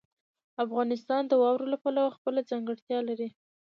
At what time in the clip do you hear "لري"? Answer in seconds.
3.09-3.29